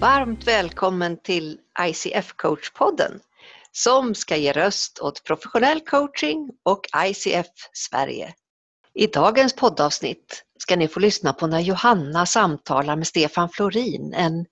Varmt 0.00 0.46
välkommen 0.46 1.16
till 1.22 1.58
ICF 1.80 2.34
Coach-podden 2.36 3.20
som 3.72 4.14
ska 4.14 4.36
ge 4.36 4.52
röst 4.52 4.98
åt 4.98 5.24
professionell 5.24 5.80
coaching 5.80 6.50
och 6.64 6.80
ICF 7.06 7.46
Sverige. 7.72 8.34
I 8.94 9.06
dagens 9.06 9.56
poddavsnitt 9.56 10.44
ska 10.58 10.76
ni 10.76 10.88
få 10.88 11.00
lyssna 11.00 11.32
på 11.32 11.46
när 11.46 11.60
Johanna 11.60 12.26
samtalar 12.26 12.96
med 12.96 13.06
Stefan 13.06 13.48
Florin, 13.48 14.14
en 14.14 14.46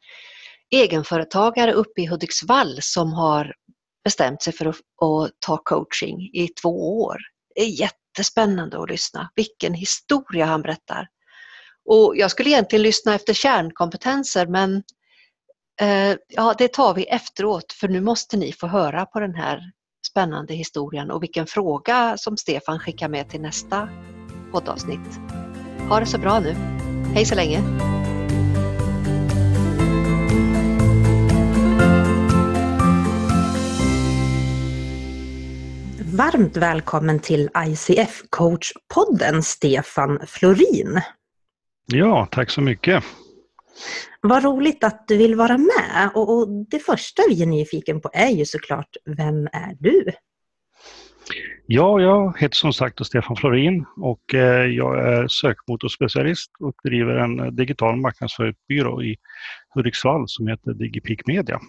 egenföretagare 0.71 1.73
uppe 1.73 2.01
i 2.01 2.07
Hudiksvall 2.07 2.79
som 2.83 3.13
har 3.13 3.55
bestämt 4.05 4.43
sig 4.43 4.53
för 4.53 4.67
att, 4.67 4.77
att 4.77 5.31
ta 5.39 5.57
coaching 5.57 6.31
i 6.33 6.49
två 6.63 7.03
år. 7.03 7.17
Det 7.55 7.61
är 7.61 7.81
jättespännande 7.81 8.83
att 8.83 8.91
lyssna. 8.91 9.31
Vilken 9.35 9.75
historia 9.75 10.45
han 10.45 10.63
berättar. 10.63 11.09
Och 11.85 12.17
jag 12.17 12.31
skulle 12.31 12.51
egentligen 12.51 12.83
lyssna 12.83 13.15
efter 13.15 13.35
kärnkompetenser 13.35 14.47
men 14.47 14.83
ja, 16.29 16.55
det 16.59 16.73
tar 16.73 16.95
vi 16.95 17.05
efteråt 17.05 17.73
för 17.73 17.89
nu 17.89 18.01
måste 18.01 18.37
ni 18.37 18.53
få 18.53 18.67
höra 18.67 19.07
på 19.07 19.21
den 19.21 19.35
här 19.35 19.61
spännande 20.07 20.55
historien 20.55 21.11
och 21.11 21.23
vilken 21.23 21.47
fråga 21.47 22.17
som 22.19 22.37
Stefan 22.37 22.79
skickar 22.79 23.09
med 23.09 23.31
till 23.31 23.41
nästa 23.41 23.89
poddavsnitt. 24.53 25.21
Ha 25.89 26.01
det 26.01 26.07
så 26.07 26.19
bra 26.19 26.41
nu. 26.41 26.55
Hej 27.15 27.25
så 27.25 27.35
länge! 27.35 27.63
Varmt 36.17 36.57
välkommen 36.57 37.21
till 37.21 37.51
ICF 37.67 38.23
Coach-podden, 38.31 39.43
Stefan 39.43 40.21
Florin. 40.27 41.01
Ja, 41.87 42.29
tack 42.31 42.51
så 42.51 42.61
mycket. 42.61 43.05
Vad 44.21 44.45
roligt 44.45 44.85
att 44.85 45.09
du 45.09 45.17
vill 45.17 45.35
vara 45.35 45.59
med. 45.59 46.11
Och, 46.15 46.39
och 46.39 46.49
det 46.71 46.79
första 46.79 47.23
vi 47.29 47.43
är 47.43 47.47
nyfiken 47.47 48.01
på 48.01 48.11
är 48.13 48.31
ju 48.31 48.45
såklart, 48.45 48.97
vem 49.05 49.47
är 49.47 49.77
du? 49.79 50.05
Ja, 51.67 52.01
jag 52.01 52.39
heter 52.39 52.57
som 52.57 52.73
sagt 52.73 53.07
Stefan 53.07 53.37
Florin 53.37 53.85
och 53.97 54.35
eh, 54.35 54.67
jag 54.67 54.99
är 54.99 55.29
sökmotorspecialist 55.29 56.51
och 56.61 56.75
driver 56.85 57.15
en 57.15 57.57
digital 57.57 57.97
marknadsföringsbyrå 57.97 59.03
i 59.03 59.17
Hudiksvall 59.75 60.25
som 60.27 60.47
heter 60.47 60.75
DigiPeak 60.75 61.27
Media. 61.27 61.61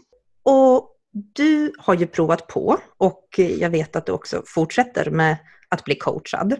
Och 0.43 0.91
du 1.11 1.71
har 1.77 1.93
ju 1.93 2.07
provat 2.07 2.47
på 2.47 2.77
och 2.97 3.27
jag 3.37 3.69
vet 3.69 3.95
att 3.95 4.05
du 4.05 4.11
också 4.11 4.43
fortsätter 4.45 5.09
med 5.09 5.37
att 5.69 5.83
bli 5.83 5.95
coachad. 5.95 6.55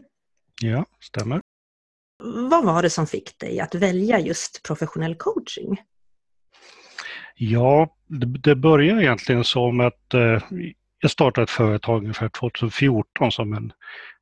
Ja, 0.62 0.86
stämmer. 1.00 1.42
Vad 2.24 2.66
var 2.66 2.82
det 2.82 2.90
som 2.90 3.08
fick 3.08 3.40
dig 3.40 3.60
att 3.60 3.76
välja 3.76 4.20
just 4.20 4.64
professionell 4.64 5.16
coaching? 5.16 5.82
Ja, 7.36 7.90
det, 8.44 8.56
började 8.56 9.04
egentligen 9.04 9.44
som 9.44 9.80
att 9.80 10.14
eh, 10.14 10.42
jag 11.00 11.12
startade 11.12 11.44
ett 11.44 11.50
företag 11.50 11.98
ungefär 11.98 12.30
2014 12.30 13.32
som 13.32 13.54
en 13.54 13.72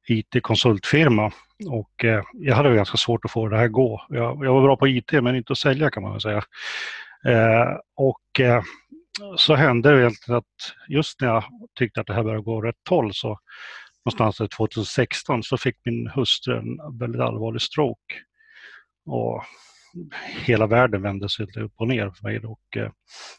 IT-konsultfirma 0.08 1.32
och 1.70 2.06
eh, 2.06 2.24
jag 2.34 2.56
hade 2.56 2.76
ganska 2.76 2.98
svårt 2.98 3.26
att 3.26 3.32
få 3.32 3.48
det 3.48 3.58
här 3.58 3.66
att 3.66 3.72
gå. 3.72 4.06
Jag, 4.10 4.46
jag, 4.46 4.54
var 4.54 4.62
bra 4.62 4.78
på 4.78 4.88
IT 4.88 5.12
men 5.12 5.36
inte 5.36 5.54
att 5.54 5.60
sälja 5.60 5.90
kan 5.90 6.04
man 6.04 6.12
väl 6.12 6.22
säga. 6.22 6.44
Eh, 7.26 7.78
och 7.96 8.42
så 9.38 9.56
hände 9.56 9.92
det 9.92 10.00
egentligen 10.02 10.38
att 10.38 10.46
just 10.88 11.22
när 11.22 11.28
jag 11.28 11.44
tyckte 11.80 12.02
att 12.02 12.08
det 12.08 12.14
här 12.14 12.24
började 12.24 12.44
gå 12.44 12.62
rätt 12.62 12.88
håll 12.90 13.14
så 13.14 13.40
någonstans 14.06 14.50
2016 14.50 15.44
så 15.44 15.58
fick 15.58 15.76
min 15.86 16.08
hustru 16.08 16.58
en 16.58 17.00
väldigt 17.00 17.22
allvarlig 17.22 17.62
stroke. 17.62 18.16
Och 19.06 19.44
hela 20.46 20.68
världen 20.68 21.02
vände 21.02 21.30
sig 21.30 21.46
upp 21.46 21.74
och 21.76 21.88
ner 21.88 22.10
för 22.10 22.24
mig 22.24 22.40
och 22.40 22.78
eh, 22.78 22.92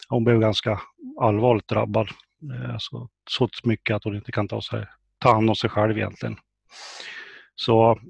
hon 0.08 0.24
blev 0.24 0.40
ganska 0.40 0.80
allvarligt 1.20 1.68
drabbad. 1.68 2.08
Eh, 2.54 2.76
så, 2.78 3.08
så 3.30 3.48
mycket 3.64 3.96
att 3.96 4.04
hon 4.04 4.16
inte 4.16 4.32
kan 4.32 4.48
ta, 4.48 4.62
sig, 4.62 4.86
ta 5.18 5.32
hand 5.32 5.50
om 5.50 5.56
sig 5.56 5.70
själv 5.70 5.98
egentligen. 5.98 6.36
Så 7.54 8.00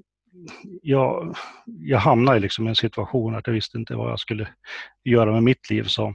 jag, 0.82 1.36
jag 1.66 1.98
hamnade 1.98 2.38
liksom 2.38 2.66
i 2.66 2.68
en 2.68 2.76
situation 2.76 3.34
att 3.34 3.46
jag 3.46 3.54
visste 3.54 3.78
inte 3.78 3.94
vad 3.94 4.10
jag 4.10 4.20
skulle 4.20 4.48
göra 5.04 5.32
med 5.32 5.42
mitt 5.42 5.70
liv. 5.70 5.84
Så, 5.84 6.14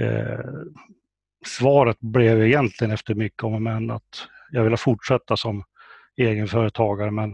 eh, 0.00 0.40
svaret 1.46 2.00
blev 2.00 2.42
egentligen 2.46 2.90
efter 2.90 3.14
mycket 3.14 3.42
om 3.42 3.54
och 3.54 3.62
men 3.62 3.90
att 3.90 4.28
jag 4.52 4.64
ville 4.64 4.76
fortsätta 4.76 5.36
som 5.36 5.64
egenföretagare 6.16 7.10
men 7.10 7.32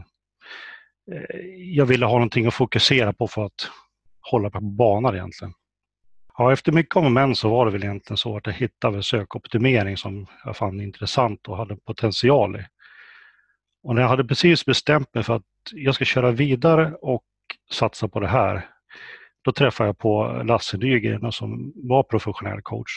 eh, 1.12 1.38
jag 1.56 1.86
ville 1.86 2.06
ha 2.06 2.12
någonting 2.12 2.46
att 2.46 2.54
fokusera 2.54 3.12
på 3.12 3.28
för 3.28 3.44
att 3.44 3.70
hålla 4.20 4.50
på 4.50 4.60
banan 4.60 5.14
egentligen. 5.14 5.54
Ja, 6.38 6.52
efter 6.52 6.72
mycket 6.72 6.96
om 6.96 7.04
och 7.04 7.12
men 7.12 7.34
så 7.34 7.48
var 7.48 7.66
det 7.66 7.72
väl 7.72 7.84
egentligen 7.84 8.16
så 8.16 8.36
att 8.36 8.46
jag 8.46 8.52
hittade 8.52 9.02
sökoptimering 9.02 9.96
som 9.96 10.26
jag 10.44 10.56
fann 10.56 10.80
intressant 10.80 11.48
och 11.48 11.56
hade 11.56 11.76
potential 11.76 12.56
i. 12.56 12.64
Och 13.82 13.94
när 13.94 14.02
jag 14.02 14.08
hade 14.08 14.24
precis 14.24 14.64
bestämt 14.64 15.14
mig 15.14 15.24
för 15.24 15.36
att 15.36 15.42
jag 15.72 15.94
ska 15.94 16.04
köra 16.04 16.30
vidare 16.30 16.94
och 16.94 17.24
satsa 17.72 18.08
på 18.08 18.20
det 18.20 18.28
här, 18.28 18.66
då 19.42 19.52
träffade 19.52 19.88
jag 19.88 19.98
på 19.98 20.42
Lasse 20.44 20.76
Nygren 20.76 21.32
som 21.32 21.72
var 21.74 22.02
professionell 22.02 22.62
coach. 22.62 22.90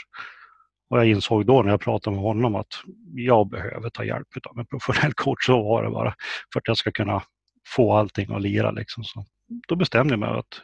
Och 0.92 0.98
jag 0.98 1.08
insåg 1.08 1.46
då 1.46 1.62
när 1.62 1.72
jag 1.72 1.82
pratade 1.82 2.16
med 2.16 2.24
honom 2.24 2.56
att 2.56 2.68
jag 3.16 3.50
behöver 3.50 3.90
ta 3.90 4.04
hjälp 4.04 4.28
av 4.50 4.60
en 4.60 4.66
professionell 4.66 5.14
coach, 5.16 5.46
så 5.46 5.64
var 5.64 5.84
det 5.84 5.90
bara, 5.90 6.14
för 6.54 6.60
att 6.60 6.68
jag 6.68 6.78
ska 6.78 6.92
kunna 6.92 7.24
få 7.76 7.94
allting 7.94 8.36
att 8.36 8.42
lira. 8.42 8.72
Liksom. 8.72 9.04
Så 9.04 9.26
då 9.68 9.76
bestämde 9.76 10.14
jag 10.14 10.20
mig 10.20 10.30
att 10.30 10.62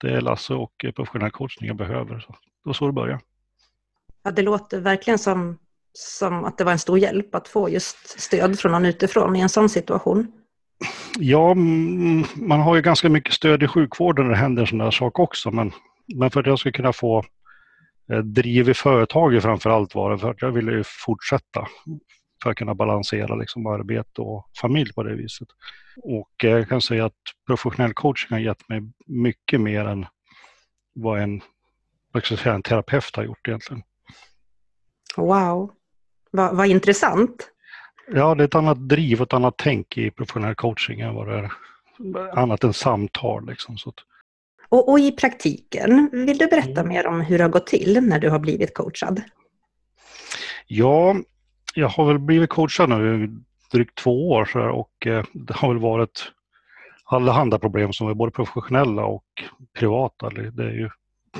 det 0.00 0.10
är 0.10 0.20
Lasse 0.20 0.54
och 0.54 0.72
professionell 0.96 1.30
coachning 1.30 1.68
jag 1.68 1.76
behöver. 1.76 2.20
Så 2.20 2.32
det 2.32 2.68
var 2.68 2.72
så 2.72 2.86
det 2.86 2.92
började. 2.92 3.20
Ja, 4.22 4.30
det 4.30 4.42
låter 4.42 4.80
verkligen 4.80 5.18
som, 5.18 5.58
som 5.92 6.44
att 6.44 6.58
det 6.58 6.64
var 6.64 6.72
en 6.72 6.78
stor 6.78 6.98
hjälp 6.98 7.34
att 7.34 7.48
få 7.48 7.68
just 7.68 8.20
stöd 8.20 8.58
från 8.58 8.72
någon 8.72 8.86
utifrån 8.86 9.36
i 9.36 9.40
en 9.40 9.48
sån 9.48 9.68
situation. 9.68 10.32
Ja, 11.18 11.54
man 12.34 12.60
har 12.60 12.76
ju 12.76 12.82
ganska 12.82 13.08
mycket 13.08 13.32
stöd 13.32 13.62
i 13.62 13.68
sjukvården 13.68 14.24
när 14.24 14.32
det 14.32 14.38
händer 14.38 14.62
en 14.62 14.66
sån 14.66 14.78
där 14.78 14.90
sak 14.90 15.18
också, 15.18 15.50
men, 15.50 15.72
men 16.14 16.30
för 16.30 16.40
att 16.40 16.46
jag 16.46 16.58
ska 16.58 16.72
kunna 16.72 16.92
få 16.92 17.24
driv 18.24 18.68
i 18.68 18.74
företaget 18.74 19.42
framför 19.42 19.70
allt 19.70 19.94
var 19.94 20.10
det 20.10 20.18
för 20.18 20.30
att 20.30 20.42
jag 20.42 20.50
ville 20.50 20.72
ju 20.72 20.82
fortsätta 20.84 21.68
för 22.42 22.50
att 22.50 22.56
kunna 22.56 22.74
balansera 22.74 23.34
liksom 23.34 23.66
arbete 23.66 24.20
och 24.20 24.50
familj 24.60 24.92
på 24.92 25.02
det 25.02 25.14
viset. 25.14 25.48
Och 26.02 26.44
eh, 26.44 26.50
jag 26.50 26.68
kan 26.68 26.80
säga 26.80 27.04
att 27.04 27.12
professionell 27.46 27.94
coaching 27.94 28.28
har 28.30 28.38
gett 28.38 28.68
mig 28.68 28.82
mycket 29.06 29.60
mer 29.60 29.84
än 29.84 30.06
vad 30.94 31.20
en, 31.20 31.40
vad 32.12 32.24
säga, 32.24 32.54
en 32.54 32.62
terapeut 32.62 33.16
har 33.16 33.24
gjort 33.24 33.48
egentligen. 33.48 33.82
Wow, 35.16 35.70
vad, 36.30 36.56
vad 36.56 36.66
intressant. 36.66 37.50
Ja, 38.08 38.34
det 38.34 38.42
är 38.42 38.48
ett 38.48 38.54
annat 38.54 38.88
driv 38.88 39.20
och 39.20 39.26
ett 39.26 39.32
annat 39.32 39.54
tänk 39.56 39.98
i 39.98 40.10
professionell 40.10 40.54
coaching 40.54 41.00
än 41.00 41.14
vad 41.14 41.28
det 41.28 41.38
är 41.38 41.52
annat 42.38 42.64
än 42.64 42.72
samtal. 42.72 43.46
Liksom, 43.46 43.78
så 43.78 43.88
att, 43.88 43.94
och, 44.68 44.88
och, 44.88 44.98
i 44.98 45.12
praktiken, 45.12 46.10
vill 46.12 46.38
du 46.38 46.46
berätta 46.46 46.80
mm. 46.80 46.88
mer 46.88 47.06
om 47.06 47.20
hur 47.20 47.38
det 47.38 47.44
har 47.44 47.50
gått 47.50 47.66
till 47.66 48.00
när 48.02 48.18
du 48.18 48.30
har 48.30 48.38
blivit 48.38 48.74
coachad? 48.74 49.22
Ja, 50.66 51.16
jag 51.74 51.88
har 51.88 52.06
väl 52.06 52.18
blivit 52.18 52.50
coachad 52.50 52.88
nu 52.88 53.30
drygt 53.72 53.94
två 53.94 54.30
år 54.30 54.44
så 54.44 54.60
och 54.60 55.06
eh, 55.06 55.24
det 55.32 55.56
har 55.56 55.68
väl 55.68 55.82
varit 55.82 56.32
allehanda 57.04 57.58
problem 57.58 57.92
som 57.92 58.08
är 58.08 58.14
både 58.14 58.32
professionella 58.32 59.04
och 59.04 59.24
privata. 59.78 60.30
Det 60.30 60.64
är 60.64 60.70
ju, 60.70 60.90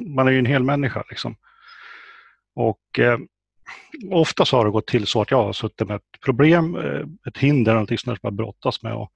man 0.00 0.28
är 0.28 0.32
ju 0.32 0.38
en 0.38 0.46
hel 0.46 0.62
människa 0.62 1.04
liksom. 1.10 1.36
Och 2.54 2.98
eh, 2.98 3.18
ofta 4.10 4.44
så 4.44 4.56
har 4.56 4.64
det 4.64 4.70
gått 4.70 4.86
till 4.86 5.06
så 5.06 5.22
att 5.22 5.30
jag 5.30 5.44
har 5.44 5.52
suttit 5.52 5.88
med 5.88 5.96
ett 5.96 6.20
problem, 6.24 6.76
eh, 6.76 7.02
ett 7.26 7.38
hinder, 7.38 7.72
någonting 7.72 7.98
som 7.98 8.16
jag 8.22 8.32
brottas 8.32 8.82
med. 8.82 8.94
Och, 8.94 9.12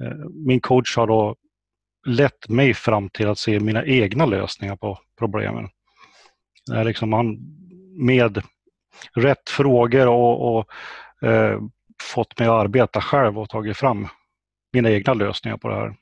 eh, 0.00 0.28
min 0.34 0.60
coach 0.60 0.96
har 0.96 1.06
då 1.06 1.36
lett 2.06 2.48
mig 2.48 2.74
fram 2.74 3.08
till 3.08 3.28
att 3.28 3.38
se 3.38 3.60
mina 3.60 3.84
egna 3.84 4.26
lösningar 4.26 4.76
på 4.76 4.98
problemen. 5.18 5.68
Det 6.66 6.76
är 6.76 6.84
liksom 6.84 7.10
man 7.10 7.38
med 7.96 8.42
rätt 9.14 9.50
frågor 9.50 10.08
och, 10.08 10.56
och 10.56 10.72
eh, 11.28 11.60
fått 12.02 12.38
mig 12.38 12.48
att 12.48 12.54
arbeta 12.54 13.00
själv 13.00 13.38
och 13.38 13.48
tagit 13.48 13.76
fram 13.76 14.08
mina 14.72 14.90
egna 14.90 15.14
lösningar 15.14 15.56
på 15.56 15.68
det 15.68 15.74
här. 15.74 15.96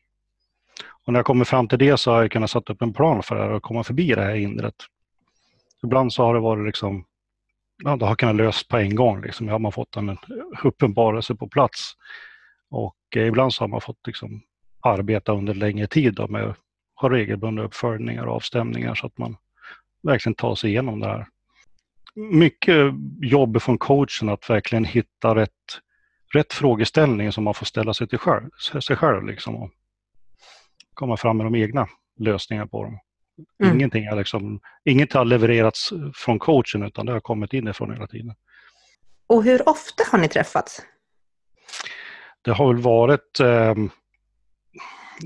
Och 1.07 1.13
när 1.13 1.19
jag 1.19 1.27
kommer 1.27 1.45
fram 1.45 1.69
till 1.69 1.79
det 1.79 1.97
så 1.97 2.13
har 2.13 2.23
jag 2.23 2.31
kunnat 2.31 2.51
sätta 2.51 2.73
upp 2.73 2.83
en 2.83 2.93
plan 2.93 3.23
för 3.23 3.35
det 3.35 3.43
här 3.43 3.51
och 3.51 3.63
komma 3.63 3.85
förbi 3.85 4.15
det 4.15 4.23
här 4.23 4.35
hindret. 4.35 4.75
Ibland 5.83 6.13
så 6.13 6.25
har 6.25 6.35
det 6.35 6.41
varit 6.41 6.67
liksom, 6.67 7.05
ja, 7.85 7.97
det 7.97 8.07
har 8.07 8.15
kunnat 8.15 8.37
lösas 8.37 8.69
på 8.69 8.77
en 8.77 8.95
gång. 8.95 9.23
Liksom. 9.23 9.49
har 9.49 9.59
man 9.59 9.73
fått 9.73 9.97
en 9.97 10.19
uppenbarelse 10.65 11.35
på 11.35 11.49
plats. 11.49 11.93
Och 12.71 12.97
eh, 13.17 13.27
ibland 13.27 13.55
så 13.55 13.63
har 13.63 13.69
man 13.69 13.81
fått 13.81 14.07
liksom 14.07 14.43
arbeta 14.85 15.33
under 15.33 15.55
längre 15.55 15.87
tid 15.87 16.15
då 16.15 16.29
med 16.29 16.45
att 16.45 16.57
ha 16.95 17.11
regelbundna 17.11 17.63
uppföljningar 17.63 18.27
och 18.27 18.35
avstämningar 18.35 18.95
så 18.95 19.07
att 19.07 19.19
man 19.19 19.37
verkligen 20.03 20.35
tar 20.35 20.55
sig 20.55 20.71
igenom 20.71 21.01
det 21.01 21.07
här. 21.07 21.27
Mycket 22.15 22.95
jobb 23.21 23.63
från 23.63 23.79
coachen 23.79 24.29
att 24.29 24.51
verkligen 24.51 24.85
hitta 24.85 25.35
rätt, 25.35 25.51
rätt 26.35 26.53
frågeställning 26.53 27.33
som 27.33 27.45
man 27.45 27.55
får 27.55 27.67
ställa 27.67 27.95
sig 27.95 28.09
till 28.09 28.19
själv, 28.19 28.51
sig 28.81 28.97
själv 28.97 29.27
liksom 29.27 29.57
och 29.57 29.71
komma 30.95 31.17
fram 31.17 31.37
med 31.37 31.47
de 31.47 31.55
egna 31.55 31.89
lösningarna 32.19 32.67
på 32.67 32.85
dem. 32.85 32.99
Mm. 33.63 33.77
Ingenting, 33.77 34.09
har 34.09 34.17
liksom, 34.17 34.61
inget 34.85 35.13
har 35.13 35.25
levererats 35.25 35.93
från 36.15 36.39
coachen 36.39 36.83
utan 36.83 37.07
det 37.07 37.13
har 37.13 37.21
kommit 37.21 37.53
inifrån 37.53 37.93
hela 37.93 38.07
tiden. 38.07 38.35
Och 39.27 39.45
hur 39.45 39.69
ofta 39.69 40.05
har 40.13 40.19
ni 40.19 40.29
träffats? 40.29 40.83
Det 42.43 42.53
har 42.53 42.73
väl 42.73 42.83
varit 42.83 43.41
eh, 43.41 43.75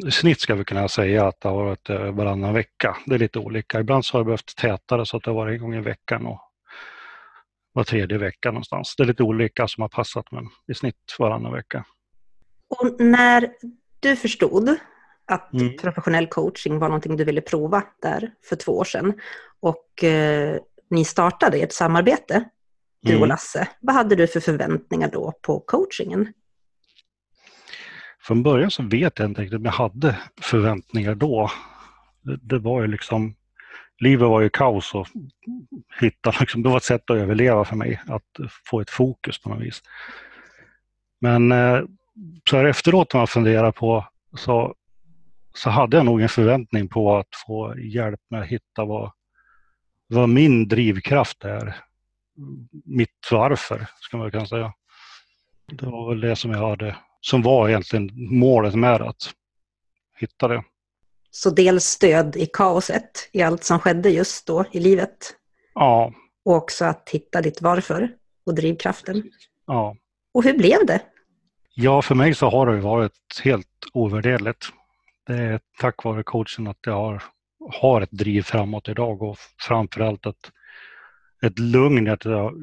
i 0.07 0.11
snitt 0.11 0.41
ska 0.41 0.55
vi 0.55 0.65
kunna 0.65 0.89
säga 0.89 1.27
att 1.27 1.41
det 1.41 1.49
har 1.49 1.65
varit 1.65 1.91
eh, 1.91 2.13
varannan 2.13 2.55
vecka. 2.55 2.97
Det 3.07 3.15
är 3.15 3.19
lite 3.19 3.39
olika. 3.39 3.81
Ibland 3.81 4.05
så 4.05 4.15
har 4.15 4.21
det 4.21 4.25
behövt 4.25 4.57
tätare 4.57 5.07
så 5.07 5.17
att 5.17 5.25
det 5.25 5.31
har 5.31 5.37
varit 5.37 5.55
en 5.55 5.61
gång 5.61 5.75
i 5.75 5.81
veckan 5.81 6.27
och 6.27 6.41
var 7.73 7.85
tredje 7.85 8.19
vecka 8.19 8.51
någonstans. 8.51 8.95
Det 8.97 9.03
är 9.03 9.07
lite 9.07 9.23
olika 9.23 9.69
som 9.69 9.83
har 9.83 9.89
passat 9.89 10.25
men 10.31 10.45
i 10.69 10.75
snitt 10.75 11.17
varannan 11.19 11.53
vecka. 11.53 11.85
Och 12.69 13.01
när 13.01 13.51
du 14.01 14.17
förstod 14.17 14.77
att 15.27 15.53
mm. 15.53 15.77
professionell 15.77 16.27
coaching 16.27 16.79
var 16.79 16.89
någonting 16.89 17.17
du 17.17 17.25
ville 17.25 17.41
prova 17.41 17.83
där 18.03 18.31
för 18.45 18.57
två 18.57 18.73
år 18.73 18.85
sedan 18.85 19.21
och 19.61 20.05
eh, 20.05 20.59
ni 20.91 21.05
startade 21.05 21.59
ett 21.59 21.73
samarbete, 21.73 22.45
du 23.03 23.11
mm. 23.11 23.23
och 23.23 23.29
Lasse. 23.29 23.69
Vad 23.81 23.97
hade 23.97 24.17
du 24.17 24.27
för 24.27 24.41
förväntningar 24.41 25.11
då 25.13 25.33
på 25.43 25.61
coachingen? 25.61 26.33
Från 28.21 28.43
början 28.43 28.71
så 28.71 28.83
vet 28.83 29.19
jag 29.19 29.29
inte 29.29 29.43
riktigt 29.43 29.59
om 29.59 29.65
jag 29.65 29.73
hade 29.73 30.17
förväntningar 30.41 31.15
då. 31.15 31.51
Det, 32.23 32.37
det 32.43 32.59
var 32.59 32.83
ju 32.83 32.87
liksom, 32.87 33.35
livet 34.01 34.29
var 34.29 34.41
ju 34.41 34.49
kaos 34.49 34.95
och 34.95 35.07
hitta, 36.01 36.35
liksom, 36.41 36.63
det 36.63 36.69
var 36.69 36.77
ett 36.77 36.85
sätt 36.85 37.11
att 37.11 37.17
överleva 37.17 37.65
för 37.65 37.77
mig, 37.77 38.01
att 38.07 38.51
få 38.71 38.81
ett 38.81 38.91
fokus 38.91 39.43
på 39.43 39.49
något 39.49 39.63
vis. 39.63 39.83
Men 41.21 41.53
eh, 41.53 41.81
så 42.51 42.57
här 42.57 42.65
efteråt 42.65 43.13
när 43.13 43.21
man 43.21 43.27
funderar 43.27 43.73
på 43.73 44.05
så, 44.37 44.75
så 45.55 45.71
hade 45.71 45.97
jag 45.97 46.07
nog 46.07 46.21
en 46.21 46.29
förväntning 46.29 46.89
på 46.89 47.17
att 47.17 47.29
få 47.47 47.79
hjälp 47.79 48.21
med 48.31 48.41
att 48.41 48.47
hitta 48.47 48.85
vad, 48.85 49.13
vad 50.09 50.29
min 50.29 50.69
drivkraft 50.69 51.45
är. 51.45 51.77
Mitt 52.85 53.29
varför, 53.31 53.87
ska 54.01 54.17
man 54.17 54.31
kunna 54.31 54.47
säga. 54.47 54.73
Det 55.73 55.87
var 55.87 56.09
väl 56.09 56.21
det 56.21 56.37
som 56.37 56.51
jag 56.51 56.69
hade 56.69 56.97
som 57.21 57.43
var 57.43 57.69
egentligen 57.69 58.11
målet 58.39 58.75
med 58.75 59.03
att 59.03 59.35
hitta 60.19 60.49
det. 60.49 60.65
Så 61.31 61.51
dels 61.51 61.85
stöd 61.85 62.37
i 62.37 62.47
kaoset, 62.47 63.29
i 63.33 63.43
allt 63.43 63.65
som 63.65 63.79
skedde 63.79 64.11
just 64.11 64.47
då 64.47 64.65
i 64.73 64.81
livet. 64.81 65.35
Ja. 65.75 66.13
Och 66.45 66.55
också 66.55 66.85
att 66.85 67.09
hitta 67.11 67.43
ditt 67.43 67.63
varför 67.63 68.11
och 68.47 68.55
drivkraften. 68.55 69.31
Ja. 69.67 69.97
Och 70.35 70.45
hur 70.45 70.59
blev 70.59 70.87
det? 70.87 71.01
Ja, 71.75 72.03
för 72.03 72.15
mig 72.15 72.35
så 72.35 72.49
har 72.51 72.67
det 72.67 72.81
varit 72.81 73.41
helt 73.45 73.69
ovärderligt. 73.93 74.67
Det 75.27 75.35
är 75.35 75.61
tack 75.79 76.05
vare 76.05 76.23
coachen 76.23 76.67
att 76.67 76.79
jag 76.87 76.93
har, 76.93 77.23
har 77.73 78.01
ett 78.01 78.11
driv 78.11 78.43
framåt 78.43 78.89
idag 78.89 79.23
och 79.23 79.39
framförallt 79.61 80.27
ett, 80.27 80.51
ett 81.43 81.59
lugn. 81.59 82.09
Att 82.09 82.25
jag, 82.25 82.55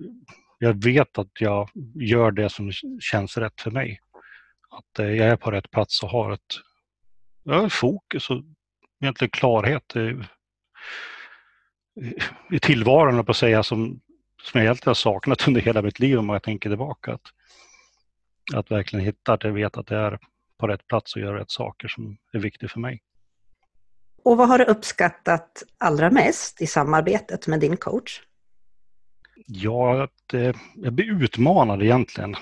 jag 0.60 0.84
vet 0.84 1.18
att 1.18 1.32
jag 1.40 1.70
gör 1.96 2.32
det 2.32 2.50
som 2.50 2.72
känns 3.00 3.38
rätt 3.38 3.62
för 3.62 3.72
mig 3.72 4.00
att 4.78 5.00
eh, 5.00 5.12
jag 5.12 5.28
är 5.28 5.36
på 5.36 5.52
rätt 5.52 5.72
plats 5.72 6.04
och 6.04 6.10
har 6.10 6.32
ett 6.32 6.56
ja, 7.44 7.70
fokus 7.70 8.30
och 8.30 8.42
egentligen 9.02 9.32
klarhet 9.32 9.96
i, 9.96 10.22
i 12.52 12.60
tillvaron, 12.60 13.26
på 13.26 13.32
att 13.32 13.38
säga, 13.38 13.64
som, 13.64 14.02
som 14.42 14.60
jag 14.60 14.64
egentligen 14.64 14.90
har 14.90 14.94
saknat 14.94 15.48
under 15.48 15.62
hela 15.62 15.82
mitt 15.82 16.00
liv 16.00 16.20
om 16.20 16.30
jag 16.30 16.44
tänker 16.44 16.70
tillbaka. 16.70 17.14
Att, 17.14 17.22
att 18.54 18.72
verkligen 18.72 19.06
hitta 19.06 19.34
att 19.34 19.44
jag 19.44 19.52
vet 19.52 19.78
att 19.78 19.90
jag 19.90 20.02
är 20.02 20.20
på 20.58 20.68
rätt 20.68 20.88
plats 20.88 21.16
och 21.16 21.22
gör 21.22 21.34
rätt 21.34 21.52
saker 21.52 21.88
som 21.88 22.18
är 22.34 22.40
viktigt 22.40 22.72
för 22.72 22.80
mig. 22.80 23.02
Och 24.24 24.38
vad 24.38 24.48
har 24.48 24.58
du 24.58 24.66
uppskattat 24.66 25.64
allra 25.78 26.12
mest 26.12 26.62
i 26.62 26.68
samarbetet 26.68 27.48
med 27.48 27.60
din 27.60 27.78
coach? 27.78 28.22
Ja, 29.48 30.04
att 30.04 30.34
eh, 30.34 30.56
jag 30.76 30.94
blir 30.94 31.24
utmanad 31.24 31.84
egentligen. 31.84 32.36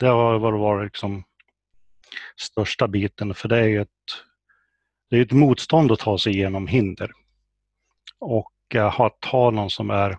Det 0.00 0.06
har 0.06 0.38
varit 0.38 0.84
liksom 0.84 1.24
största 2.36 2.88
biten, 2.88 3.34
för 3.34 3.48
det 3.48 3.58
är 3.58 3.68
ju 3.68 3.80
ett, 3.82 3.88
det 5.10 5.16
är 5.16 5.22
ett 5.22 5.32
motstånd 5.32 5.92
att 5.92 5.98
ta 5.98 6.18
sig 6.18 6.32
igenom 6.32 6.66
hinder. 6.66 7.12
Och 8.18 8.52
att 8.76 9.24
ha 9.24 9.50
någon 9.50 9.70
som 9.70 9.90
är 9.90 10.18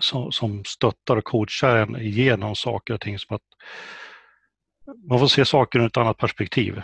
som, 0.00 0.32
som 0.32 0.64
stöttar 0.64 1.16
och 1.16 1.24
coachar 1.24 1.76
en 1.76 1.96
igenom 1.96 2.56
saker 2.56 2.94
och 2.94 3.00
ting 3.00 3.18
som 3.18 3.36
att 3.36 3.42
man 5.08 5.18
får 5.18 5.26
se 5.26 5.44
saker 5.44 5.78
ur 5.78 5.86
ett 5.86 5.96
annat 5.96 6.18
perspektiv 6.18 6.82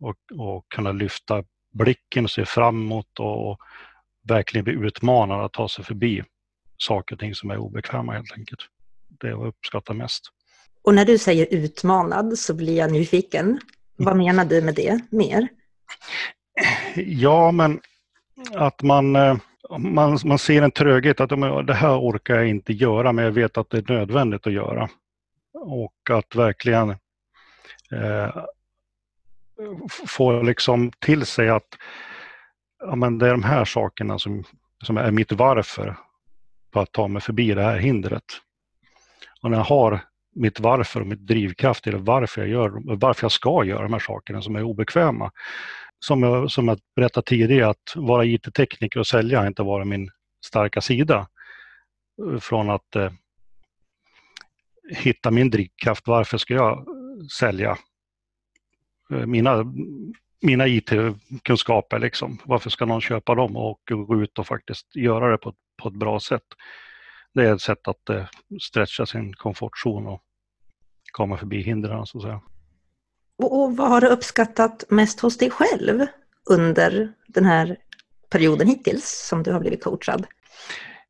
och, 0.00 0.16
och 0.38 0.68
kunna 0.68 0.92
lyfta 0.92 1.44
blicken 1.72 2.24
och 2.24 2.30
se 2.30 2.44
framåt 2.44 3.18
och, 3.18 3.50
och 3.50 3.58
verkligen 4.22 4.64
bli 4.64 4.72
utmanad 4.72 5.44
att 5.44 5.52
ta 5.52 5.68
sig 5.68 5.84
förbi 5.84 6.24
saker 6.76 7.14
och 7.14 7.20
ting 7.20 7.34
som 7.34 7.50
är 7.50 7.56
obekväma 7.56 8.12
helt 8.12 8.32
enkelt. 8.32 8.60
Det 9.08 9.28
är 9.28 9.32
vad 9.32 9.46
jag 9.46 9.48
uppskattar 9.48 9.94
mest. 9.94 10.22
Och 10.84 10.94
när 10.94 11.04
du 11.04 11.18
säger 11.18 11.46
utmanad 11.50 12.38
så 12.38 12.54
blir 12.54 12.76
jag 12.76 12.92
nyfiken. 12.92 13.60
Vad 13.96 14.16
menar 14.16 14.44
du 14.44 14.62
med 14.62 14.74
det 14.74 15.00
mer? 15.10 15.48
Ja, 16.96 17.52
men 17.52 17.80
att 18.54 18.82
man, 18.82 19.16
eh, 19.16 19.36
man, 19.78 20.18
man 20.24 20.38
ser 20.38 20.62
en 20.62 20.70
tröghet, 20.70 21.20
att 21.20 21.66
det 21.66 21.74
här 21.74 21.98
orkar 21.98 22.34
jag 22.34 22.48
inte 22.48 22.72
göra, 22.72 23.12
men 23.12 23.24
jag 23.24 23.32
vet 23.32 23.58
att 23.58 23.70
det 23.70 23.78
är 23.78 23.92
nödvändigt 23.92 24.46
att 24.46 24.52
göra. 24.52 24.88
Och 25.54 26.10
att 26.10 26.34
verkligen 26.34 26.90
eh, 27.92 28.36
få 30.06 30.42
liksom 30.42 30.92
till 30.98 31.26
sig 31.26 31.48
att 31.48 31.68
ja, 32.78 32.96
men 32.96 33.18
det 33.18 33.26
är 33.26 33.30
de 33.30 33.42
här 33.42 33.64
sakerna 33.64 34.18
som, 34.18 34.44
som 34.82 34.96
är 34.96 35.10
mitt 35.10 35.32
varför 35.32 35.96
för 36.72 36.82
att 36.82 36.92
ta 36.92 37.08
mig 37.08 37.22
förbi 37.22 37.54
det 37.54 37.62
här 37.62 37.78
hindret. 37.78 38.24
Och 39.42 39.50
när 39.50 39.58
jag 39.58 39.64
har 39.64 40.00
mitt 40.34 40.60
varför 40.60 41.00
och 41.00 41.06
mitt 41.06 41.26
drivkraft 41.26 41.86
eller 41.86 41.98
varför 41.98 42.40
jag, 42.40 42.50
gör, 42.50 42.96
varför 42.96 43.24
jag 43.24 43.32
ska 43.32 43.64
göra 43.64 43.82
de 43.82 43.92
här 43.92 44.00
sakerna 44.00 44.42
som 44.42 44.56
är 44.56 44.62
obekväma. 44.62 45.30
Som 45.98 46.22
jag, 46.22 46.50
som 46.50 46.68
jag 46.68 46.78
berättade 46.96 47.26
tidigare, 47.26 47.68
att 47.68 47.92
vara 47.96 48.24
IT-tekniker 48.24 49.00
och 49.00 49.06
sälja 49.06 49.40
har 49.40 49.46
inte 49.46 49.62
varit 49.62 49.86
min 49.86 50.10
starka 50.46 50.80
sida. 50.80 51.28
Från 52.40 52.70
att 52.70 52.96
eh, 52.96 53.12
hitta 54.90 55.30
min 55.30 55.50
drivkraft, 55.50 56.06
varför 56.06 56.38
ska 56.38 56.54
jag 56.54 56.86
sälja 57.38 57.76
eh, 59.12 59.26
mina, 59.26 59.64
mina 60.42 60.66
IT-kunskaper? 60.66 61.98
Liksom. 61.98 62.38
Varför 62.44 62.70
ska 62.70 62.84
någon 62.84 63.00
köpa 63.00 63.34
dem 63.34 63.56
och 63.56 63.80
gå 63.90 64.22
ut 64.22 64.38
och 64.38 64.46
faktiskt 64.46 64.96
göra 64.96 65.30
det 65.30 65.38
på, 65.38 65.54
på 65.82 65.88
ett 65.88 65.94
bra 65.94 66.20
sätt? 66.20 66.44
Det 67.34 67.48
är 67.48 67.54
ett 67.54 67.60
sätt 67.60 67.88
att 67.88 68.10
eh, 68.10 68.26
stretcha 68.60 69.06
sin 69.06 69.34
komfortzon 69.34 70.06
och 70.06 70.22
komma 71.12 71.36
förbi 71.36 71.62
hindren 71.62 72.06
så 72.06 72.18
att 72.18 72.22
säga. 72.22 72.40
Och, 73.38 73.62
och 73.62 73.76
vad 73.76 73.88
har 73.88 74.00
du 74.00 74.06
uppskattat 74.06 74.84
mest 74.88 75.20
hos 75.20 75.38
dig 75.38 75.50
själv 75.50 76.06
under 76.50 77.12
den 77.26 77.44
här 77.44 77.76
perioden 78.30 78.68
hittills 78.68 79.26
som 79.28 79.42
du 79.42 79.52
har 79.52 79.60
blivit 79.60 79.84
coachad? 79.84 80.26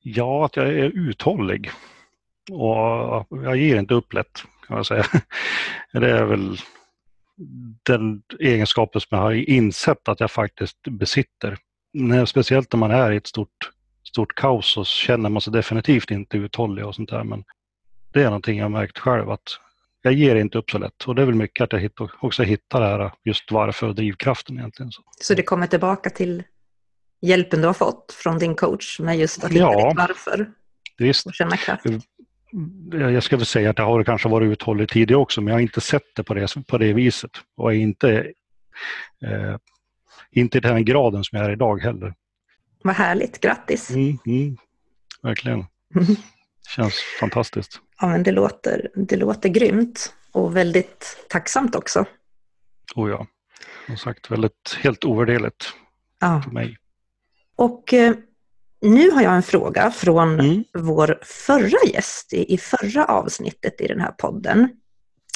Ja, 0.02 0.44
att 0.44 0.56
jag 0.56 0.66
är 0.66 1.08
uthållig. 1.08 1.70
Och 2.50 3.26
jag 3.30 3.56
ger 3.56 3.76
inte 3.76 3.94
upp 3.94 4.12
lätt, 4.12 4.42
kan 4.66 4.76
jag 4.76 4.86
säga. 4.86 5.06
Det 5.92 6.10
är 6.10 6.24
väl 6.24 6.56
den 7.82 8.22
egenskapen 8.40 9.00
som 9.00 9.08
jag 9.10 9.18
har 9.18 9.32
insett 9.32 10.08
att 10.08 10.20
jag 10.20 10.30
faktiskt 10.30 10.82
besitter. 10.82 11.56
Speciellt 12.26 12.72
när 12.72 12.78
man 12.78 12.90
är 12.90 13.12
i 13.12 13.16
ett 13.16 13.26
stort 13.26 13.70
stort 14.14 14.34
kaos 14.34 14.66
så 14.66 14.84
känner 14.84 15.30
man 15.30 15.40
sig 15.40 15.52
definitivt 15.52 16.10
inte 16.10 16.36
uthållig 16.36 16.86
och 16.86 16.94
sånt 16.94 17.10
där. 17.10 17.24
Men 17.24 17.44
det 18.12 18.20
är 18.20 18.24
någonting 18.24 18.58
jag 18.58 18.70
märkt 18.70 18.98
själv 18.98 19.30
att 19.30 19.58
jag 20.02 20.12
ger 20.12 20.36
inte 20.36 20.58
upp 20.58 20.70
så 20.70 20.78
lätt. 20.78 21.04
Och 21.06 21.14
det 21.14 21.22
är 21.22 21.26
väl 21.26 21.34
mycket 21.34 21.64
att 21.64 21.82
jag 21.82 21.90
också 22.20 22.42
hittar 22.42 22.80
det 22.80 22.86
här 22.86 23.12
just 23.24 23.52
varför 23.52 23.88
och 23.88 23.94
drivkraften 23.94 24.58
egentligen. 24.58 24.92
Så, 24.92 25.02
så 25.20 25.34
det 25.34 25.42
kommer 25.42 25.66
tillbaka 25.66 26.10
till 26.10 26.42
hjälpen 27.20 27.60
du 27.60 27.66
har 27.66 27.74
fått 27.74 28.12
från 28.12 28.38
din 28.38 28.54
coach 28.54 29.00
med 29.00 29.18
just 29.18 29.44
att 29.44 29.50
hitta 29.50 29.60
ja, 29.60 29.88
ditt 29.88 29.98
varför? 29.98 30.50
Visst. 30.98 31.26
Och 31.26 31.34
känna 31.34 31.56
kraft? 31.56 31.84
Jag 32.92 33.22
ska 33.22 33.36
väl 33.36 33.46
säga 33.46 33.70
att 33.70 33.78
jag 33.78 33.86
har 33.86 34.04
kanske 34.04 34.28
varit 34.28 34.52
uthållig 34.52 34.88
tidigare 34.88 35.20
också, 35.20 35.40
men 35.40 35.48
jag 35.48 35.54
har 35.54 35.60
inte 35.60 35.80
sett 35.80 36.14
det 36.16 36.22
på 36.24 36.34
det, 36.34 36.66
på 36.68 36.78
det 36.78 36.92
viset. 36.92 37.30
Och 37.56 37.72
är 37.72 37.76
inte, 37.76 38.32
eh, 39.24 39.56
inte 40.30 40.58
i 40.58 40.60
den 40.60 40.84
graden 40.84 41.24
som 41.24 41.38
jag 41.38 41.46
är 41.46 41.52
idag 41.52 41.82
heller. 41.82 42.14
Vad 42.86 42.94
härligt, 42.94 43.40
grattis! 43.40 43.90
Mm, 43.90 44.18
mm, 44.26 44.56
verkligen. 45.22 45.64
Känns 46.68 46.94
fantastiskt. 47.20 47.80
Ja, 48.00 48.06
men 48.06 48.22
det 48.22 48.32
låter, 48.32 48.90
det 48.94 49.16
låter 49.16 49.48
grymt 49.48 50.14
och 50.32 50.56
väldigt 50.56 51.26
tacksamt 51.28 51.74
också. 51.74 52.04
Oh 52.94 53.10
ja, 53.10 53.26
som 53.86 53.96
sagt 53.96 54.30
väldigt, 54.30 54.78
helt 54.82 55.04
ovärderligt 55.04 55.72
ja. 56.20 56.42
för 56.44 56.50
mig. 56.50 56.78
Och 57.56 57.94
eh, 57.94 58.14
nu 58.80 59.10
har 59.10 59.22
jag 59.22 59.34
en 59.34 59.42
fråga 59.42 59.90
från 59.90 60.40
mm. 60.40 60.64
vår 60.78 61.18
förra 61.22 61.78
gäst 61.92 62.32
i, 62.32 62.54
i 62.54 62.58
förra 62.58 63.04
avsnittet 63.04 63.80
i 63.80 63.86
den 63.86 64.00
här 64.00 64.12
podden. 64.12 64.68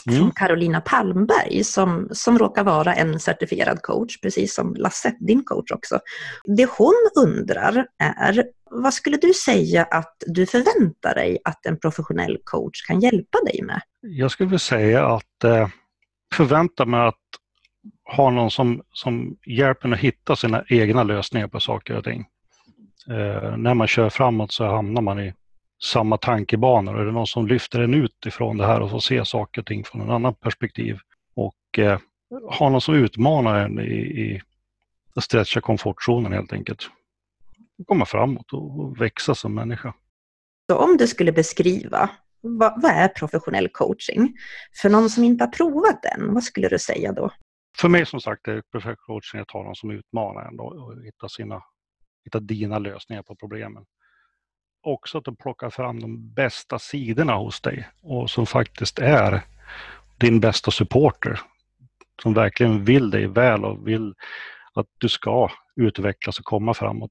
Mm. 0.08 0.20
från 0.20 0.30
Carolina 0.30 0.80
Palmberg 0.80 1.64
som, 1.64 2.08
som 2.12 2.38
råkar 2.38 2.64
vara 2.64 2.94
en 2.94 3.20
certifierad 3.20 3.82
coach, 3.82 4.20
precis 4.20 4.54
som 4.54 4.74
Lasse, 4.74 5.14
din 5.20 5.44
coach 5.44 5.70
också. 5.70 5.98
Det 6.44 6.68
hon 6.78 6.94
undrar 7.16 7.86
är, 7.98 8.44
vad 8.70 8.94
skulle 8.94 9.16
du 9.16 9.34
säga 9.34 9.84
att 9.84 10.14
du 10.26 10.46
förväntar 10.46 11.14
dig 11.14 11.38
att 11.44 11.66
en 11.66 11.78
professionell 11.78 12.38
coach 12.44 12.86
kan 12.86 13.00
hjälpa 13.00 13.38
dig 13.44 13.62
med? 13.62 13.80
Jag 14.00 14.30
skulle 14.30 14.46
vilja 14.46 14.58
säga 14.58 15.06
att 15.06 15.44
eh, 15.44 15.68
förvänta 16.34 16.86
mig 16.86 17.00
att 17.00 17.14
ha 18.16 18.30
någon 18.30 18.50
som, 18.50 18.82
som 18.92 19.36
hjälper 19.46 19.88
en 19.88 19.94
att 19.94 20.00
hitta 20.00 20.36
sina 20.36 20.64
egna 20.68 21.02
lösningar 21.02 21.48
på 21.48 21.60
saker 21.60 21.96
och 21.96 22.04
ting. 22.04 22.26
Eh, 23.10 23.56
när 23.56 23.74
man 23.74 23.86
kör 23.86 24.10
framåt 24.10 24.52
så 24.52 24.66
hamnar 24.66 25.02
man 25.02 25.20
i 25.20 25.34
samma 25.82 26.16
tankebanor. 26.16 27.00
Är 27.00 27.04
det 27.04 27.12
någon 27.12 27.26
som 27.26 27.46
lyfter 27.46 27.80
en 27.80 27.94
ut 27.94 28.26
ifrån 28.26 28.56
det 28.56 28.66
här 28.66 28.80
och 28.80 28.90
får 28.90 29.00
se 29.00 29.24
saker 29.24 29.60
och 29.60 29.66
ting 29.66 29.84
från 29.84 30.00
en 30.00 30.10
annan 30.10 30.34
perspektiv 30.34 30.98
och 31.34 31.78
eh, 31.78 31.98
ha 32.58 32.68
någon 32.68 32.80
som 32.80 32.94
utmanar 32.94 33.58
en 33.58 33.78
i, 33.78 33.94
i 33.94 34.40
att 35.14 35.24
stretcha 35.24 35.60
komfortzonen 35.60 36.32
helt 36.32 36.52
enkelt. 36.52 36.90
Komma 37.86 38.06
framåt 38.06 38.52
och, 38.52 38.80
och 38.80 39.00
växa 39.00 39.34
som 39.34 39.54
människa. 39.54 39.94
Så 40.70 40.76
om 40.76 40.96
du 40.96 41.06
skulle 41.06 41.32
beskriva 41.32 42.10
vad, 42.40 42.82
vad, 42.82 42.92
är 42.92 43.08
professionell 43.08 43.68
coaching? 43.68 44.36
För 44.82 44.90
någon 44.90 45.10
som 45.10 45.24
inte 45.24 45.44
har 45.44 45.50
provat 45.50 46.02
den, 46.02 46.34
vad 46.34 46.44
skulle 46.44 46.68
du 46.68 46.78
säga 46.78 47.12
då? 47.12 47.30
För 47.78 47.88
mig 47.88 48.06
som 48.06 48.20
sagt 48.20 48.48
är 48.48 48.62
professionell 48.72 48.96
coaching 48.96 49.40
att 49.40 49.50
ha 49.50 49.62
någon 49.62 49.74
som 49.74 49.90
utmanar 49.90 50.48
en 50.48 50.60
och 50.60 51.04
hitta, 51.04 51.28
sina, 51.28 51.62
hitta 52.24 52.40
dina 52.40 52.78
lösningar 52.78 53.22
på 53.22 53.36
problemen 53.36 53.84
också 54.82 55.18
att 55.18 55.24
de 55.24 55.36
plockar 55.36 55.70
fram 55.70 56.00
de 56.00 56.34
bästa 56.34 56.78
sidorna 56.78 57.34
hos 57.34 57.60
dig 57.60 57.88
och 58.02 58.30
som 58.30 58.46
faktiskt 58.46 58.98
är 58.98 59.42
din 60.18 60.40
bästa 60.40 60.70
supporter. 60.70 61.40
Som 62.22 62.34
verkligen 62.34 62.84
vill 62.84 63.10
dig 63.10 63.26
väl 63.26 63.64
och 63.64 63.88
vill 63.88 64.14
att 64.74 64.86
du 64.98 65.08
ska 65.08 65.50
utvecklas 65.76 66.38
och 66.38 66.44
komma 66.44 66.74
framåt. 66.74 67.10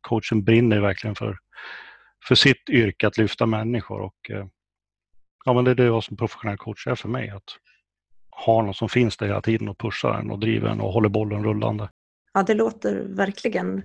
Coachen 0.00 0.44
brinner 0.44 0.80
verkligen 0.80 1.14
för, 1.16 1.38
för 2.28 2.34
sitt 2.34 2.70
yrke 2.70 3.06
att 3.06 3.18
lyfta 3.18 3.46
människor 3.46 4.00
och 4.00 4.30
eh, 4.30 4.46
ja, 5.44 5.52
men 5.52 5.64
det 5.64 5.70
är 5.70 5.74
det 5.74 5.84
jag 5.84 6.04
som 6.04 6.16
professionell 6.16 6.56
coach 6.56 6.86
är 6.86 6.94
för 6.94 7.08
mig. 7.08 7.30
Att 7.30 7.58
ha 8.46 8.62
någon 8.62 8.74
som 8.74 8.88
finns 8.88 9.16
där 9.16 9.26
hela 9.26 9.40
tiden 9.40 9.68
och 9.68 9.78
pushar 9.78 10.14
en 10.14 10.30
och 10.30 10.38
driver 10.38 10.68
en 10.68 10.80
och 10.80 10.92
håller 10.92 11.08
bollen 11.08 11.44
rullande. 11.44 11.90
Ja, 12.32 12.42
det 12.42 12.54
låter 12.54 13.06
verkligen 13.08 13.82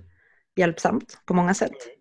hjälpsamt 0.56 1.22
på 1.26 1.34
många 1.34 1.54
sätt. 1.54 1.97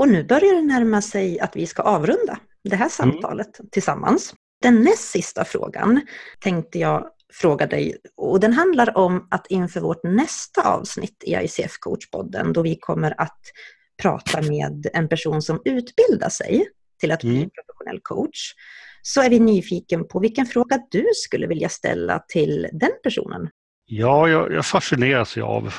Och 0.00 0.08
nu 0.08 0.24
börjar 0.24 0.54
det 0.54 0.62
närma 0.62 1.02
sig 1.02 1.40
att 1.40 1.56
vi 1.56 1.66
ska 1.66 1.82
avrunda 1.82 2.38
det 2.64 2.76
här 2.76 2.84
mm. 2.84 2.90
samtalet 2.90 3.58
mm. 3.58 3.70
tillsammans. 3.70 4.34
Den 4.62 4.82
näst 4.82 5.10
sista 5.10 5.44
frågan 5.44 6.00
tänkte 6.38 6.78
jag 6.78 7.06
fråga 7.32 7.66
dig 7.66 7.96
och 8.16 8.40
den 8.40 8.52
handlar 8.52 8.98
om 8.98 9.28
att 9.30 9.46
inför 9.46 9.80
vårt 9.80 10.04
nästa 10.04 10.62
avsnitt 10.62 11.24
i 11.26 11.34
ICF 11.34 11.78
Coachpodden 11.80 12.52
då 12.52 12.62
vi 12.62 12.76
kommer 12.80 13.20
att 13.20 13.40
prata 14.02 14.42
med 14.42 14.86
en 14.92 15.08
person 15.08 15.42
som 15.42 15.62
utbildar 15.64 16.28
sig 16.28 16.66
till 17.00 17.12
att 17.12 17.20
bli 17.20 17.36
mm. 17.36 17.50
professionell 17.50 18.00
coach 18.02 18.52
så 19.02 19.22
är 19.22 19.30
vi 19.30 19.40
nyfiken 19.40 20.08
på 20.08 20.20
vilken 20.20 20.46
fråga 20.46 20.78
du 20.90 21.06
skulle 21.14 21.46
vilja 21.46 21.68
ställa 21.68 22.18
till 22.28 22.68
den 22.72 22.92
personen. 23.02 23.48
Ja, 23.86 24.28
jag, 24.28 24.52
jag 24.52 24.66
fascineras 24.66 25.38
av 25.38 25.74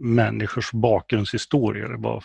människors 0.00 0.72
bakgrundshistorier. 0.72 1.96
Bara 1.96 2.22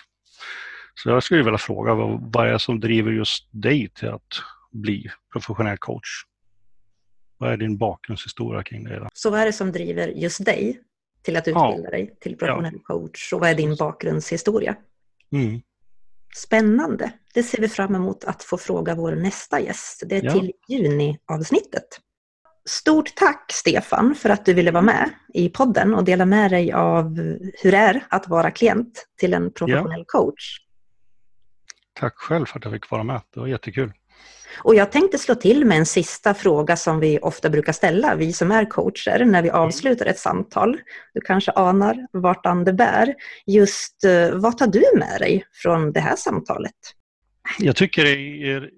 så 0.97 1.09
jag 1.09 1.23
skulle 1.23 1.43
vilja 1.43 1.57
fråga 1.57 1.93
vad, 1.93 2.33
vad 2.33 2.47
är 2.47 2.51
det 2.51 2.59
som 2.59 2.79
driver 2.79 3.11
just 3.11 3.47
dig 3.51 3.89
till 3.89 4.09
att 4.09 4.41
bli 4.71 5.09
professionell 5.31 5.77
coach? 5.77 6.09
Vad 7.37 7.51
är 7.51 7.57
din 7.57 7.77
bakgrundshistoria 7.77 8.63
kring 8.63 8.83
det? 8.83 8.99
Då? 8.99 9.07
Så 9.13 9.29
vad 9.29 9.39
är 9.39 9.45
det 9.45 9.53
som 9.53 9.71
driver 9.71 10.07
just 10.07 10.45
dig 10.45 10.79
till 11.21 11.37
att 11.37 11.47
utbilda 11.47 11.83
ja. 11.83 11.89
dig 11.89 12.17
till 12.19 12.37
professionell 12.37 12.73
ja. 12.73 12.79
coach? 12.83 13.33
Och 13.33 13.39
vad 13.39 13.49
är 13.49 13.55
din 13.55 13.75
bakgrundshistoria? 13.75 14.75
Mm. 15.31 15.61
Spännande. 16.35 17.11
Det 17.33 17.43
ser 17.43 17.61
vi 17.61 17.69
fram 17.69 17.95
emot 17.95 18.23
att 18.23 18.43
få 18.43 18.57
fråga 18.57 18.95
vår 18.95 19.15
nästa 19.15 19.59
gäst. 19.59 20.03
Det 20.05 20.17
är 20.17 20.25
ja. 20.25 20.31
till 20.31 20.51
juniavsnittet. 20.67 21.87
Stort 22.69 23.15
tack 23.15 23.51
Stefan 23.53 24.15
för 24.15 24.29
att 24.29 24.45
du 24.45 24.53
ville 24.53 24.71
vara 24.71 24.83
med 24.83 25.09
i 25.33 25.49
podden 25.49 25.93
och 25.93 26.03
dela 26.03 26.25
med 26.25 26.51
dig 26.51 26.71
av 26.71 27.17
hur 27.61 27.71
det 27.71 27.77
är 27.77 28.05
att 28.09 28.27
vara 28.27 28.51
klient 28.51 29.07
till 29.17 29.33
en 29.33 29.53
professionell 29.53 30.03
coach. 30.07 30.66
Tack 31.99 32.17
själv 32.17 32.45
för 32.45 32.59
att 32.59 32.65
jag 32.65 32.73
fick 32.73 32.89
vara 32.89 33.03
med. 33.03 33.21
Det 33.33 33.39
var 33.39 33.47
jättekul. 33.47 33.93
Och 34.63 34.75
jag 34.75 34.91
tänkte 34.91 35.17
slå 35.17 35.35
till 35.35 35.65
med 35.65 35.77
en 35.77 35.85
sista 35.85 36.33
fråga 36.33 36.75
som 36.75 36.99
vi 36.99 37.19
ofta 37.21 37.49
brukar 37.49 37.73
ställa, 37.73 38.15
vi 38.15 38.33
som 38.33 38.51
är 38.51 38.65
coacher, 38.65 39.25
när 39.25 39.41
vi 39.41 39.49
mm. 39.49 39.61
avslutar 39.61 40.05
ett 40.05 40.19
samtal. 40.19 40.77
Du 41.13 41.21
kanske 41.21 41.51
anar 41.51 42.07
vartan 42.13 42.63
det 42.63 42.73
bär. 42.73 43.15
Just 43.45 44.03
eh, 44.03 44.29
vad 44.31 44.57
tar 44.57 44.67
du 44.67 44.83
med 44.95 45.19
dig 45.19 45.45
från 45.51 45.91
det 45.91 45.99
här 45.99 46.15
samtalet? 46.15 46.73
Jag 47.59 47.75
tycker 47.75 48.03
det 48.03 48.43
är 48.51 48.69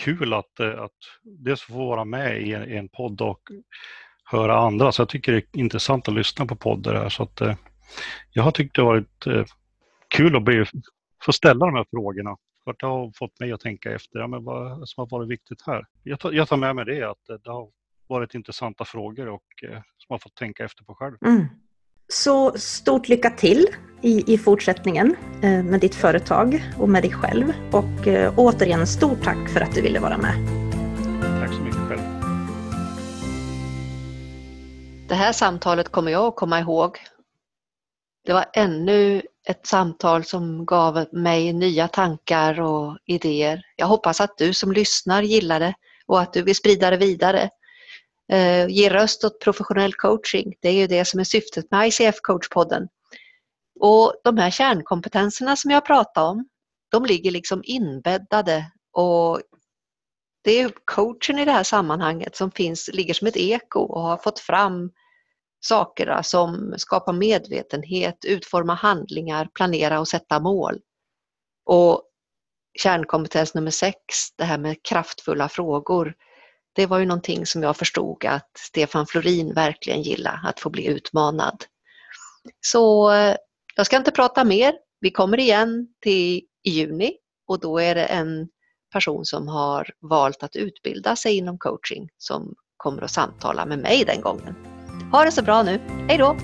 kul 0.00 0.34
att, 0.34 0.60
eh, 0.60 0.82
att 0.82 0.96
dels 1.22 1.62
få 1.62 1.88
vara 1.88 2.04
med 2.04 2.42
i 2.42 2.52
en, 2.52 2.70
i 2.70 2.76
en 2.76 2.88
podd 2.88 3.20
och 3.20 3.40
höra 4.24 4.58
andra. 4.58 4.92
Så 4.92 5.02
jag 5.02 5.08
tycker 5.08 5.32
det 5.32 5.38
är 5.38 5.44
intressant 5.52 6.08
att 6.08 6.14
lyssna 6.14 6.46
på 6.46 6.56
poddar 6.56 6.94
här. 6.94 7.08
Så 7.08 7.22
att, 7.22 7.40
eh, 7.40 7.54
jag 8.32 8.42
har 8.42 8.50
tyckt 8.50 8.76
det 8.76 8.82
varit 8.82 9.24
kul 10.08 10.36
att 10.36 10.42
bli, 10.42 10.64
få 11.22 11.32
ställa 11.32 11.66
de 11.66 11.74
här 11.74 11.86
frågorna 11.90 12.36
det 12.78 12.86
har 12.86 13.12
fått 13.14 13.40
mig 13.40 13.52
att 13.52 13.60
tänka 13.60 13.92
efter, 13.92 14.18
ja, 14.18 14.26
men 14.26 14.44
vad 14.44 14.88
som 14.88 15.00
har 15.00 15.18
varit 15.18 15.28
viktigt 15.28 15.62
här? 15.66 15.86
Jag 16.02 16.20
tar, 16.20 16.32
jag 16.32 16.48
tar 16.48 16.56
med 16.56 16.76
mig 16.76 16.84
det, 16.84 17.02
att 17.02 17.42
det 17.44 17.50
har 17.50 17.68
varit 18.08 18.34
intressanta 18.34 18.84
frågor 18.84 19.28
och 19.28 19.44
eh, 19.62 19.70
som 19.70 20.06
jag 20.08 20.14
har 20.14 20.18
fått 20.18 20.34
tänka 20.34 20.64
efter 20.64 20.84
på 20.84 20.94
själv. 20.94 21.16
Mm. 21.24 21.46
Så 22.08 22.52
stort 22.58 23.08
lycka 23.08 23.30
till 23.30 23.66
i, 24.02 24.34
i 24.34 24.38
fortsättningen 24.38 25.16
eh, 25.42 25.62
med 25.62 25.80
ditt 25.80 25.94
företag 25.94 26.64
och 26.78 26.88
med 26.88 27.02
dig 27.02 27.12
själv. 27.12 27.52
Och 27.72 28.06
eh, 28.06 28.34
återigen, 28.36 28.86
stort 28.86 29.22
tack 29.22 29.48
för 29.50 29.60
att 29.60 29.74
du 29.74 29.82
ville 29.82 30.00
vara 30.00 30.18
med. 30.18 30.34
Tack 31.40 31.54
så 31.54 31.62
mycket 31.62 31.88
själv. 31.88 32.00
Det 35.08 35.14
här 35.14 35.32
samtalet 35.32 35.88
kommer 35.88 36.12
jag 36.12 36.26
att 36.26 36.36
komma 36.36 36.60
ihåg. 36.60 36.98
Det 38.28 38.34
var 38.34 38.46
ännu 38.52 39.22
ett 39.48 39.66
samtal 39.66 40.24
som 40.24 40.66
gav 40.66 41.06
mig 41.12 41.52
nya 41.52 41.88
tankar 41.88 42.60
och 42.60 42.98
idéer. 43.06 43.62
Jag 43.76 43.86
hoppas 43.86 44.20
att 44.20 44.38
du 44.38 44.54
som 44.54 44.72
lyssnar 44.72 45.22
gillar 45.22 45.60
det 45.60 45.74
och 46.06 46.20
att 46.20 46.32
du 46.32 46.42
vill 46.42 46.54
sprida 46.54 46.90
det 46.90 46.96
vidare. 46.96 47.50
Eh, 48.32 48.66
ge 48.68 48.90
röst 48.90 49.24
åt 49.24 49.40
professionell 49.40 49.94
coaching, 49.94 50.54
det 50.60 50.68
är 50.68 50.72
ju 50.72 50.86
det 50.86 51.04
som 51.04 51.20
är 51.20 51.24
syftet 51.24 51.70
med 51.70 51.88
ICF 51.88 52.20
Coachpodden. 52.22 52.88
Och 53.80 54.14
de 54.24 54.38
här 54.38 54.50
kärnkompetenserna 54.50 55.56
som 55.56 55.70
jag 55.70 55.86
pratar 55.86 56.22
om, 56.22 56.48
de 56.90 57.04
ligger 57.04 57.30
liksom 57.30 57.60
inbäddade 57.64 58.72
och 58.92 59.40
det 60.44 60.60
är 60.60 60.72
coachen 60.84 61.38
i 61.38 61.44
det 61.44 61.52
här 61.52 61.64
sammanhanget 61.64 62.36
som 62.36 62.50
finns, 62.50 62.90
ligger 62.92 63.14
som 63.14 63.26
ett 63.26 63.36
eko 63.36 63.80
och 63.80 64.02
har 64.02 64.16
fått 64.16 64.38
fram 64.38 64.90
saker 65.60 66.22
som 66.22 66.74
skapa 66.76 67.12
medvetenhet, 67.12 68.24
utforma 68.24 68.74
handlingar, 68.74 69.48
planera 69.54 70.00
och 70.00 70.08
sätta 70.08 70.40
mål. 70.40 70.80
Och 71.64 72.02
kärnkompetens 72.78 73.54
nummer 73.54 73.70
sex, 73.70 73.96
det 74.36 74.44
här 74.44 74.58
med 74.58 74.82
kraftfulla 74.82 75.48
frågor, 75.48 76.14
det 76.72 76.86
var 76.86 76.98
ju 76.98 77.06
någonting 77.06 77.46
som 77.46 77.62
jag 77.62 77.76
förstod 77.76 78.24
att 78.24 78.50
Stefan 78.58 79.06
Florin 79.06 79.54
verkligen 79.54 80.02
gillar, 80.02 80.40
att 80.44 80.60
få 80.60 80.70
bli 80.70 80.86
utmanad. 80.86 81.64
Så 82.60 83.12
eh, 83.12 83.36
jag 83.76 83.86
ska 83.86 83.96
inte 83.96 84.10
prata 84.10 84.44
mer. 84.44 84.74
Vi 85.00 85.10
kommer 85.10 85.40
igen 85.40 85.88
till 86.00 86.42
i 86.62 86.70
juni 86.70 87.12
och 87.46 87.60
då 87.60 87.78
är 87.78 87.94
det 87.94 88.04
en 88.04 88.48
person 88.92 89.24
som 89.24 89.48
har 89.48 89.90
valt 90.00 90.42
att 90.42 90.56
utbilda 90.56 91.16
sig 91.16 91.36
inom 91.36 91.58
coaching 91.58 92.08
som 92.18 92.54
kommer 92.76 93.02
att 93.02 93.10
samtala 93.10 93.66
med 93.66 93.78
mig 93.78 94.04
den 94.04 94.20
gången. 94.20 94.77
Ha 95.12 95.24
det 95.24 95.32
så 95.32 95.42
bra 95.42 95.62
nu. 95.62 95.80
Hej 96.08 96.18
då! 96.18 96.36